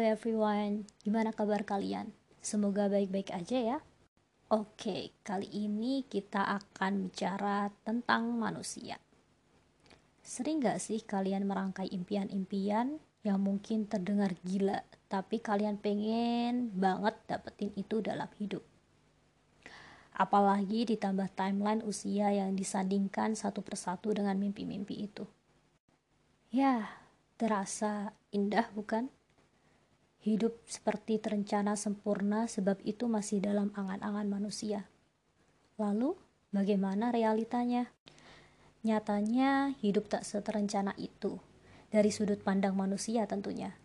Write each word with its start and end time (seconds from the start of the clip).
everyone, 0.00 0.88
gimana 1.04 1.36
kabar 1.36 1.60
kalian? 1.60 2.08
Semoga 2.40 2.88
baik-baik 2.88 3.28
aja 3.28 3.60
ya. 3.60 3.78
Oke, 4.48 5.12
kali 5.20 5.52
ini 5.52 6.00
kita 6.08 6.48
akan 6.48 7.12
bicara 7.12 7.68
tentang 7.84 8.40
manusia. 8.40 8.96
Sering 10.24 10.64
gak 10.64 10.80
sih 10.80 11.04
kalian 11.04 11.44
merangkai 11.44 11.92
impian-impian 11.92 12.96
yang 13.20 13.36
mungkin 13.36 13.84
terdengar 13.84 14.32
gila, 14.48 14.80
tapi 15.12 15.44
kalian 15.44 15.76
pengen 15.76 16.72
banget 16.72 17.12
dapetin 17.28 17.76
itu 17.76 18.00
dalam 18.00 18.32
hidup? 18.40 18.64
Apalagi 20.16 20.88
ditambah 20.88 21.36
timeline 21.36 21.84
usia 21.84 22.32
yang 22.32 22.56
disandingkan 22.56 23.36
satu 23.36 23.60
persatu 23.60 24.16
dengan 24.16 24.40
mimpi-mimpi 24.40 25.04
itu. 25.04 25.28
Ya, 26.48 26.96
terasa 27.36 28.16
indah 28.32 28.72
bukan? 28.72 29.12
Hidup 30.26 30.58
seperti 30.66 31.22
terencana 31.22 31.78
sempurna 31.78 32.50
sebab 32.50 32.82
itu 32.82 33.06
masih 33.06 33.38
dalam 33.38 33.70
angan-angan 33.78 34.26
manusia. 34.26 34.90
Lalu, 35.78 36.18
bagaimana 36.50 37.14
realitanya? 37.14 37.94
Nyatanya, 38.82 39.78
hidup 39.78 40.10
tak 40.10 40.26
seterencana 40.26 40.98
itu, 40.98 41.38
dari 41.94 42.10
sudut 42.10 42.42
pandang 42.42 42.74
manusia 42.74 43.22
tentunya. 43.30 43.78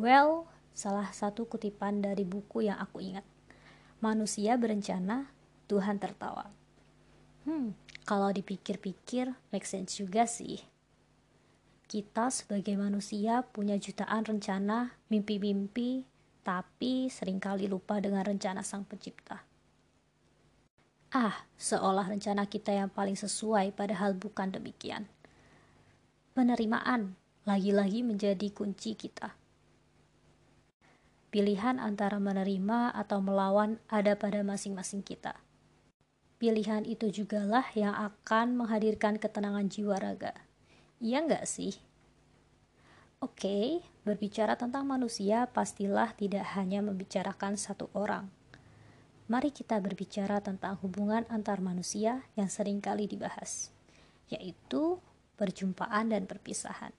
Well, 0.00 0.48
salah 0.72 1.12
satu 1.12 1.44
kutipan 1.44 2.00
dari 2.00 2.24
buku 2.24 2.64
yang 2.64 2.80
aku 2.80 3.04
ingat. 3.04 3.28
Manusia 4.00 4.56
berencana, 4.56 5.28
Tuhan 5.68 6.00
tertawa. 6.00 6.48
Hmm, 7.44 7.76
kalau 8.08 8.32
dipikir-pikir, 8.32 9.28
make 9.52 9.68
sense 9.68 10.00
juga 10.00 10.24
sih 10.24 10.69
kita 11.90 12.30
sebagai 12.30 12.78
manusia 12.78 13.42
punya 13.50 13.74
jutaan 13.74 14.22
rencana, 14.22 14.94
mimpi-mimpi, 15.10 16.06
tapi 16.46 17.10
sering 17.10 17.42
kali 17.42 17.66
lupa 17.66 17.98
dengan 17.98 18.22
rencana 18.22 18.62
Sang 18.62 18.86
Pencipta. 18.86 19.42
Ah, 21.10 21.50
seolah 21.58 22.06
rencana 22.06 22.46
kita 22.46 22.70
yang 22.70 22.94
paling 22.94 23.18
sesuai, 23.18 23.74
padahal 23.74 24.14
bukan 24.14 24.54
demikian. 24.54 25.10
Penerimaan 26.30 27.18
lagi-lagi 27.42 28.06
menjadi 28.06 28.46
kunci 28.54 28.94
kita. 28.94 29.34
Pilihan 31.34 31.82
antara 31.82 32.22
menerima 32.22 32.94
atau 32.94 33.18
melawan 33.18 33.82
ada 33.90 34.14
pada 34.14 34.46
masing-masing 34.46 35.02
kita. 35.02 35.42
Pilihan 36.38 36.86
itu 36.86 37.10
jugalah 37.10 37.66
yang 37.74 37.98
akan 37.98 38.54
menghadirkan 38.54 39.18
ketenangan 39.18 39.66
jiwa 39.66 39.98
raga. 39.98 40.49
Iya 41.00 41.24
nggak 41.24 41.48
sih? 41.48 41.72
Oke, 43.24 43.80
berbicara 44.04 44.52
tentang 44.56 44.84
manusia 44.84 45.48
pastilah 45.48 46.12
tidak 46.12 46.44
hanya 46.56 46.84
membicarakan 46.84 47.56
satu 47.56 47.88
orang. 47.96 48.28
Mari 49.32 49.48
kita 49.48 49.80
berbicara 49.80 50.44
tentang 50.44 50.76
hubungan 50.84 51.24
antar 51.32 51.64
manusia 51.64 52.20
yang 52.36 52.52
sering 52.52 52.84
kali 52.84 53.08
dibahas, 53.08 53.72
yaitu 54.28 55.00
perjumpaan 55.40 56.12
dan 56.12 56.28
perpisahan. 56.28 56.92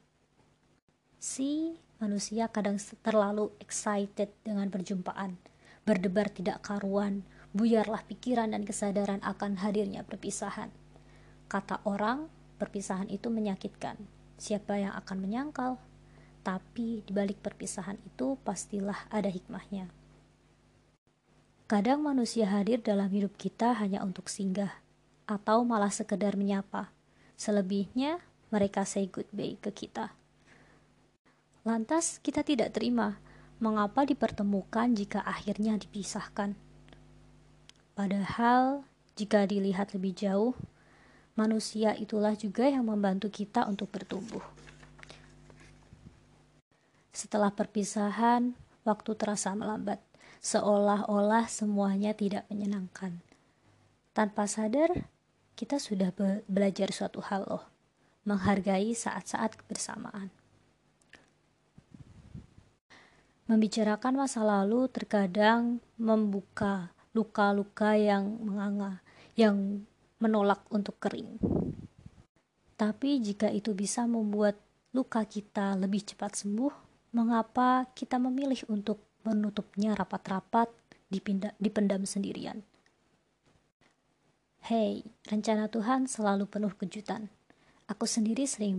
Si 1.22 1.78
manusia 2.02 2.50
kadang 2.50 2.82
terlalu 3.06 3.54
excited 3.62 4.34
dengan 4.42 4.74
perjumpaan, 4.74 5.38
berdebar 5.86 6.34
tidak 6.34 6.66
karuan, 6.66 7.22
buyarlah 7.54 8.02
pikiran 8.10 8.58
dan 8.58 8.66
kesadaran 8.66 9.22
akan 9.22 9.62
hadirnya 9.62 10.02
perpisahan. 10.02 10.74
Kata 11.46 11.86
orang, 11.86 12.41
perpisahan 12.62 13.10
itu 13.10 13.34
menyakitkan. 13.34 13.98
Siapa 14.38 14.78
yang 14.78 14.94
akan 14.94 15.18
menyangkal? 15.18 15.82
Tapi 16.46 17.02
di 17.02 17.12
balik 17.14 17.42
perpisahan 17.42 17.98
itu 18.06 18.38
pastilah 18.46 19.10
ada 19.10 19.34
hikmahnya. 19.34 19.90
Kadang 21.66 22.06
manusia 22.06 22.46
hadir 22.46 22.86
dalam 22.86 23.10
hidup 23.10 23.34
kita 23.42 23.74
hanya 23.82 24.06
untuk 24.06 24.30
singgah 24.30 24.78
atau 25.26 25.66
malah 25.66 25.90
sekedar 25.90 26.38
menyapa. 26.38 26.94
Selebihnya 27.34 28.22
mereka 28.54 28.86
say 28.86 29.10
goodbye 29.10 29.58
ke 29.58 29.74
kita. 29.74 30.14
Lantas 31.66 32.22
kita 32.22 32.46
tidak 32.46 32.78
terima 32.78 33.18
mengapa 33.62 34.04
dipertemukan 34.04 34.92
jika 34.98 35.22
akhirnya 35.22 35.78
dipisahkan. 35.78 36.58
Padahal 37.94 38.82
jika 39.14 39.46
dilihat 39.46 39.94
lebih 39.94 40.18
jauh, 40.18 40.58
manusia 41.36 41.96
itulah 41.96 42.36
juga 42.36 42.68
yang 42.68 42.88
membantu 42.88 43.32
kita 43.32 43.68
untuk 43.68 43.92
bertumbuh. 43.92 44.44
Setelah 47.12 47.54
perpisahan, 47.54 48.56
waktu 48.82 49.12
terasa 49.14 49.54
melambat, 49.54 50.02
seolah-olah 50.42 51.46
semuanya 51.46 52.18
tidak 52.18 52.50
menyenangkan. 52.50 53.22
Tanpa 54.12 54.50
sadar, 54.50 55.08
kita 55.54 55.78
sudah 55.78 56.10
be 56.12 56.42
belajar 56.50 56.90
suatu 56.90 57.22
hal 57.22 57.46
loh, 57.46 57.64
menghargai 58.26 58.92
saat-saat 58.98 59.54
kebersamaan. 59.62 60.34
Membicarakan 63.46 64.16
masa 64.16 64.42
lalu 64.42 64.88
terkadang 64.90 65.84
membuka 66.00 66.90
luka-luka 67.12 68.00
yang 68.00 68.40
menganga, 68.40 69.04
yang 69.36 69.84
menolak 70.22 70.64
untuk 70.70 71.02
kering. 71.02 71.42
Tapi 72.78 73.20
jika 73.22 73.50
itu 73.50 73.74
bisa 73.74 74.06
membuat 74.06 74.56
luka 74.94 75.26
kita 75.26 75.74
lebih 75.76 76.06
cepat 76.06 76.38
sembuh, 76.38 76.74
mengapa 77.18 77.90
kita 77.98 78.22
memilih 78.22 78.64
untuk 78.70 79.02
menutupnya 79.26 79.98
rapat-rapat 79.98 80.70
dipendam 81.58 82.06
sendirian? 82.06 82.62
Hei, 84.62 85.02
rencana 85.26 85.68
Tuhan 85.68 86.06
selalu 86.06 86.46
penuh 86.46 86.74
kejutan. 86.78 87.28
Aku 87.90 88.06
sendiri 88.06 88.46
sering 88.46 88.78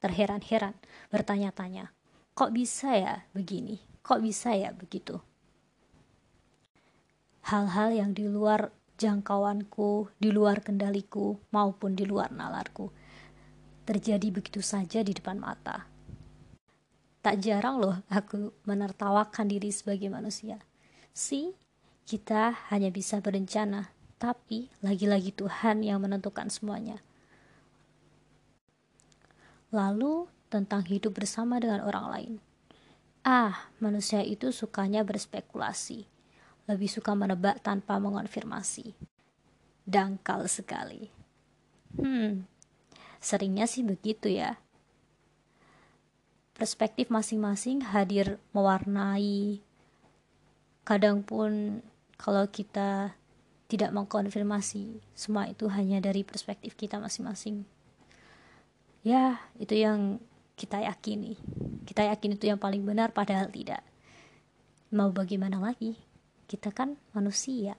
terheran-heran, 0.00 0.72
bertanya-tanya, 1.12 1.92
kok 2.32 2.50
bisa 2.50 2.96
ya 2.96 3.14
begini? 3.36 3.76
Kok 4.00 4.24
bisa 4.24 4.56
ya 4.56 4.72
begitu? 4.72 5.20
Hal-hal 7.48 7.92
yang 7.92 8.10
di 8.16 8.24
luar 8.28 8.72
jangkauanku, 8.98 10.10
di 10.18 10.34
luar 10.34 10.60
kendaliku, 10.60 11.38
maupun 11.54 11.94
di 11.94 12.02
luar 12.02 12.34
nalarku. 12.34 12.90
Terjadi 13.86 14.28
begitu 14.34 14.58
saja 14.58 15.00
di 15.06 15.14
depan 15.14 15.38
mata. 15.38 15.86
Tak 17.22 17.38
jarang 17.38 17.78
loh 17.78 17.96
aku 18.10 18.52
menertawakan 18.66 19.46
diri 19.46 19.70
sebagai 19.70 20.10
manusia. 20.10 20.58
Si, 21.14 21.54
kita 22.04 22.52
hanya 22.74 22.90
bisa 22.90 23.22
berencana, 23.22 23.94
tapi 24.18 24.68
lagi-lagi 24.82 25.30
Tuhan 25.30 25.86
yang 25.86 26.02
menentukan 26.02 26.50
semuanya. 26.50 26.98
Lalu 29.70 30.26
tentang 30.50 30.82
hidup 30.84 31.14
bersama 31.14 31.62
dengan 31.62 31.86
orang 31.86 32.06
lain. 32.10 32.32
Ah, 33.22 33.68
manusia 33.78 34.24
itu 34.24 34.50
sukanya 34.50 35.04
berspekulasi 35.04 36.17
lebih 36.68 36.86
suka 36.86 37.16
menebak 37.16 37.64
tanpa 37.64 37.96
mengonfirmasi. 37.96 38.92
Dangkal 39.88 40.44
sekali. 40.52 41.08
Hmm, 41.96 42.44
seringnya 43.18 43.64
sih 43.64 43.80
begitu 43.80 44.28
ya. 44.28 44.60
Perspektif 46.52 47.08
masing-masing 47.08 47.88
hadir 47.88 48.36
mewarnai. 48.52 49.64
Kadang 50.84 51.24
pun 51.24 51.80
kalau 52.20 52.44
kita 52.52 53.16
tidak 53.68 53.92
mengkonfirmasi, 53.92 55.00
semua 55.12 55.48
itu 55.48 55.68
hanya 55.72 56.00
dari 56.00 56.24
perspektif 56.24 56.76
kita 56.76 57.00
masing-masing. 57.00 57.64
Ya, 59.04 59.40
itu 59.56 59.76
yang 59.76 60.20
kita 60.58 60.82
yakini. 60.82 61.38
Kita 61.86 62.04
yakin 62.08 62.34
itu 62.34 62.50
yang 62.50 62.58
paling 62.58 62.82
benar 62.82 63.14
padahal 63.14 63.48
tidak. 63.48 63.80
Mau 64.90 65.12
bagaimana 65.12 65.60
lagi? 65.60 66.07
Kita 66.48 66.72
kan 66.72 66.96
manusia 67.12 67.76